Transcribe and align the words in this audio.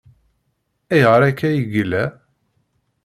Ayɣer 0.93 1.21
akka 1.29 1.47
i 1.53 1.61
yella? 1.73 2.03